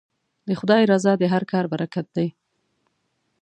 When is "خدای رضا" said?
0.59-1.13